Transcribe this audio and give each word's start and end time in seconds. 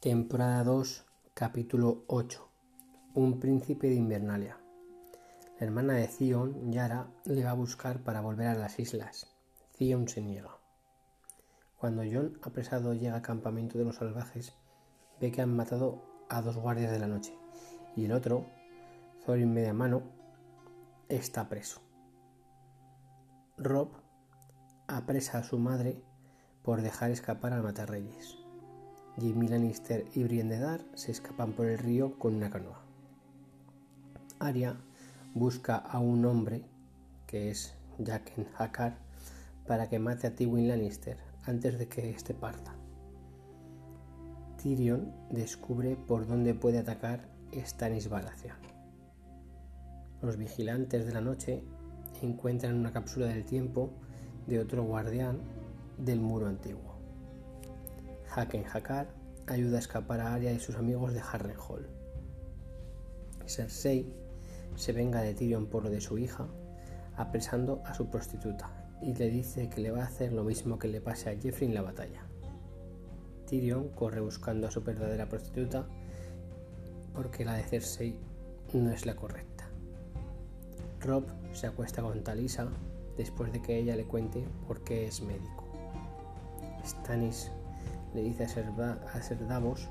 Temporada 0.00 0.62
2, 0.62 1.06
capítulo 1.32 2.04
8. 2.08 2.46
Un 3.14 3.40
príncipe 3.40 3.88
de 3.88 3.94
Invernalia. 3.94 4.58
La 5.58 5.66
hermana 5.66 5.94
de 5.94 6.06
Zion, 6.06 6.70
Yara, 6.70 7.08
le 7.24 7.42
va 7.42 7.52
a 7.52 7.54
buscar 7.54 8.00
para 8.00 8.20
volver 8.20 8.48
a 8.48 8.54
las 8.54 8.78
islas. 8.78 9.34
Zion 9.74 10.06
se 10.06 10.20
niega. 10.20 10.58
Cuando 11.78 12.02
John, 12.02 12.38
apresado, 12.42 12.92
llega 12.92 13.14
al 13.14 13.22
campamento 13.22 13.78
de 13.78 13.86
los 13.86 13.96
salvajes, 13.96 14.52
ve 15.18 15.32
que 15.32 15.40
han 15.40 15.56
matado 15.56 16.02
a 16.28 16.42
dos 16.42 16.58
guardias 16.58 16.92
de 16.92 16.98
la 16.98 17.06
noche 17.06 17.34
y 17.96 18.04
el 18.04 18.12
otro, 18.12 18.44
Thorin 19.24 19.50
media 19.50 19.72
mano, 19.72 20.02
está 21.08 21.48
preso. 21.48 21.80
Rob 23.56 23.88
apresa 24.88 25.38
a 25.38 25.42
su 25.42 25.58
madre 25.58 26.02
por 26.62 26.82
dejar 26.82 27.10
escapar 27.10 27.54
al 27.54 27.62
matarreyes. 27.62 28.45
Jimmy 29.18 29.48
Lannister 29.48 30.04
y 30.14 30.24
Brienne 30.24 30.50
de 30.50 30.60
Dar 30.60 30.84
se 30.94 31.10
escapan 31.10 31.52
por 31.52 31.66
el 31.66 31.78
río 31.78 32.18
con 32.18 32.34
una 32.34 32.50
canoa. 32.50 32.82
Arya 34.38 34.76
busca 35.34 35.76
a 35.76 35.98
un 36.00 36.26
hombre, 36.26 36.62
que 37.26 37.50
es 37.50 37.74
Jaqen 38.04 38.46
Hakar, 38.58 38.98
para 39.66 39.88
que 39.88 39.98
mate 39.98 40.26
a 40.26 40.34
Tywin 40.34 40.68
Lannister 40.68 41.16
antes 41.46 41.78
de 41.78 41.88
que 41.88 42.10
éste 42.10 42.34
parta. 42.34 42.74
Tyrion 44.62 45.12
descubre 45.30 45.96
por 45.96 46.26
dónde 46.26 46.54
puede 46.54 46.78
atacar 46.78 47.26
Stannis 47.54 48.10
Baratheon. 48.10 48.58
Los 50.20 50.36
vigilantes 50.36 51.06
de 51.06 51.12
la 51.12 51.22
noche 51.22 51.62
encuentran 52.20 52.74
una 52.74 52.92
cápsula 52.92 53.26
del 53.26 53.44
tiempo 53.44 53.90
de 54.46 54.60
otro 54.60 54.84
guardián 54.84 55.38
del 55.96 56.20
muro 56.20 56.48
antiguo. 56.48 56.95
Haken 58.36 58.66
Hakar 58.66 59.06
ayuda 59.46 59.76
a 59.76 59.80
escapar 59.80 60.20
a 60.20 60.34
Arya 60.34 60.52
y 60.52 60.60
sus 60.60 60.76
amigos 60.76 61.14
de 61.14 61.20
Harrenhal. 61.20 61.88
Cersei 63.46 64.12
se 64.74 64.92
venga 64.92 65.22
de 65.22 65.32
Tyrion 65.32 65.68
por 65.68 65.84
lo 65.84 65.88
de 65.88 66.02
su 66.02 66.18
hija, 66.18 66.46
apresando 67.16 67.80
a 67.86 67.94
su 67.94 68.10
prostituta 68.10 68.70
y 69.00 69.14
le 69.14 69.30
dice 69.30 69.70
que 69.70 69.80
le 69.80 69.90
va 69.90 70.02
a 70.02 70.08
hacer 70.08 70.34
lo 70.34 70.44
mismo 70.44 70.78
que 70.78 70.88
le 70.88 71.00
pase 71.00 71.30
a 71.30 71.40
Jeffrey 71.40 71.66
en 71.66 71.74
la 71.74 71.80
batalla. 71.80 72.26
Tyrion 73.46 73.88
corre 73.88 74.20
buscando 74.20 74.66
a 74.66 74.70
su 74.70 74.82
verdadera 74.82 75.30
prostituta 75.30 75.86
porque 77.14 77.46
la 77.46 77.54
de 77.54 77.62
Cersei 77.62 78.18
no 78.74 78.90
es 78.90 79.06
la 79.06 79.16
correcta. 79.16 79.64
Rob 81.00 81.24
se 81.54 81.68
acuesta 81.68 82.02
con 82.02 82.22
Talisa 82.22 82.68
después 83.16 83.50
de 83.50 83.62
que 83.62 83.78
ella 83.78 83.96
le 83.96 84.04
cuente 84.04 84.44
por 84.66 84.84
qué 84.84 85.06
es 85.06 85.22
médico. 85.22 85.64
Stannis 86.84 87.50
le 88.16 88.22
dice 88.22 88.44
a 88.44 88.48
Ser, 88.48 88.64
a 88.68 89.44
Davos 89.44 89.88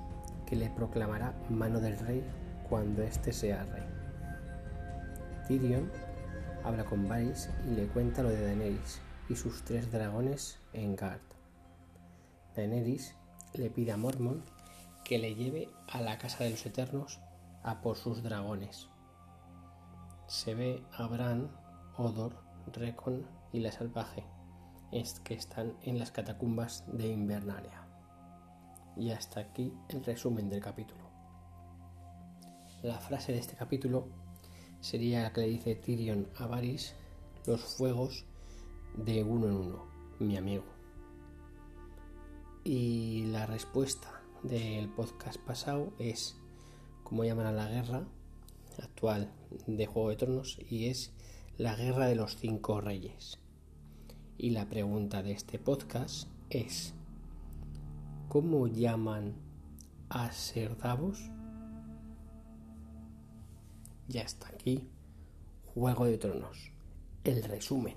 que 0.48 0.56
le 0.56 0.72
proclamará 0.72 1.36
mano 1.48 1.80
del 1.80 1.98
rey 2.00 2.24
cuando 2.68 3.04
éste 3.04 3.32
sea 3.32 3.64
rey. 3.66 3.86
Tyrion 5.48 5.92
habla 6.64 6.86
con 6.86 7.08
Varys 7.08 7.52
y 7.68 7.76
le 7.76 7.86
cuenta 7.88 8.24
lo 8.24 8.30
de 8.30 8.42
Daenerys 8.42 9.00
y 9.30 9.36
sus 9.36 9.64
tres 9.64 9.92
dragones 9.92 10.58
en 10.74 10.96
Gard. 10.96 11.22
Daenerys 12.56 13.16
le 13.54 13.70
pide 13.70 13.92
a 13.92 13.98
Mormont 13.98 14.44
que 15.04 15.20
le 15.20 15.36
lleve 15.36 15.70
a 15.88 16.02
la 16.02 16.18
casa 16.18 16.44
de 16.44 16.50
los 16.50 16.66
Eternos 16.66 17.20
a 17.62 17.82
por 17.82 17.96
sus 17.96 18.24
dragones. 18.24 18.90
Se 20.26 20.56
ve 20.56 20.84
a 20.98 21.06
Bran, 21.06 21.52
Odor, 21.96 22.34
Recon 22.74 23.28
y 23.54 23.60
la 23.60 23.72
Salvaje, 23.72 24.24
que 25.24 25.36
están 25.36 25.74
en 25.84 26.00
las 26.00 26.12
catacumbas 26.12 26.86
de 26.88 27.08
Invernalia. 27.08 27.85
Y 28.98 29.12
hasta 29.12 29.42
aquí 29.42 29.74
el 29.90 30.04
resumen 30.04 30.50
del 30.50 30.62
capítulo. 30.62 31.04
La 32.82 33.00
frase 33.00 33.32
de 33.32 33.40
este 33.40 33.56
capítulo 33.56 34.08
sería 34.80 35.24
la 35.24 35.34
que 35.34 35.42
le 35.42 35.48
dice 35.48 35.76
Tyrion 35.76 36.28
a 36.38 36.46
Varys, 36.46 36.94
los 37.46 37.62
fuegos 37.62 38.26
de 38.96 39.24
uno 39.24 39.48
en 39.48 39.56
uno, 39.56 39.86
mi 40.20 40.38
amigo. 40.38 40.64
Y 42.64 43.26
la 43.26 43.46
respuesta 43.46 44.22
del 44.44 44.90
podcast 44.90 45.40
pasado 45.40 45.94
es 46.00 46.38
cómo 47.04 47.24
llaman 47.24 47.48
a 47.48 47.52
la 47.52 47.68
guerra 47.68 48.08
actual 48.82 49.32
de 49.68 49.86
Juego 49.86 50.10
de 50.10 50.16
Tronos 50.16 50.60
y 50.70 50.88
es 50.88 51.12
la 51.58 51.76
guerra 51.76 52.08
de 52.08 52.16
los 52.16 52.38
cinco 52.38 52.82
reyes. 52.82 53.40
Y 54.38 54.52
la 54.52 54.68
pregunta 54.68 55.24
de 55.24 55.32
este 55.32 55.60
podcast 55.60 56.28
es 56.50 56.94
¿Cómo 58.36 58.68
llaman 58.68 59.34
a 60.10 60.30
Ser 60.34 60.78
Davos? 60.78 61.32
Ya 64.10 64.24
está 64.24 64.50
aquí. 64.50 64.90
Juego 65.74 66.04
de 66.04 66.18
Tronos. 66.18 66.74
El 67.24 67.42
resumen. 67.44 67.96